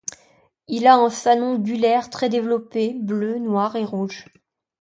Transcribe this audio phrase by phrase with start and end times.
[0.67, 4.25] Il a un fanon gulaire très développé, bleu, noir et rouge.